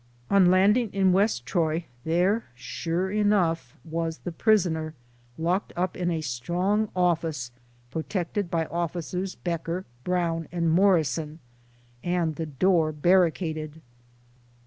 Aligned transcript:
On 0.31 0.49
landing 0.49 0.89
in 0.93 1.11
West 1.13 1.45
Troy, 1.45 1.85
there, 2.05 2.45
sure 2.55 3.11
enough, 3.11 3.75
was 3.85 4.17
the 4.17 4.31
prisoner, 4.31 4.95
locked 5.37 5.73
up 5.75 5.95
in 5.95 6.09
a 6.09 6.21
strong 6.21 6.89
office, 6.95 7.51
pro 7.91 8.01
tected 8.01 8.49
by 8.49 8.65
Officers 8.65 9.35
Becker, 9.35 9.85
Brown 10.03 10.47
and 10.51 10.71
Morrison, 10.71 11.37
and 12.03 12.35
the 12.35 12.47
door 12.47 12.91
barricaded. 12.91 13.79